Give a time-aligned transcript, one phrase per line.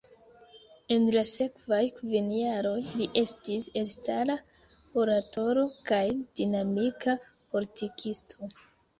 [0.93, 4.37] En la sekvaj kvin jaroj, li estis elstara
[5.01, 5.99] oratoro kaj
[6.41, 7.15] dinamika
[7.53, 8.49] politikisto.